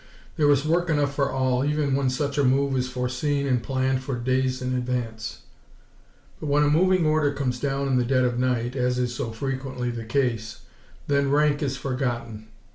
There 0.35 0.49
is 0.49 0.65
work 0.65 0.89
enough 0.89 1.13
for 1.13 1.29
all 1.31 1.63
even 1.63 1.93
when 1.93 2.09
such 2.09 2.39
a 2.39 2.43
move 2.43 2.75
is 2.75 2.89
foreseen 2.89 3.45
and 3.45 3.61
planned 3.61 4.01
for 4.01 4.15
days 4.17 4.59
in 4.59 4.73
advance, 4.73 5.43
but 6.39 6.47
when 6.47 6.63
a 6.63 6.71
moving 6.71 7.05
order 7.05 7.31
comes 7.33 7.59
down 7.59 7.87
in 7.87 7.97
the 7.97 8.03
dead 8.03 8.23
of 8.23 8.39
night 8.39 8.75
as 8.75 8.97
is 8.97 9.13
so 9.13 9.29
frequently 9.29 9.91
the 9.91 10.03
case 10.03 10.61
then 11.05 11.29
rank 11.29 11.61
is 11.61 11.77
forgotten. 11.77 12.47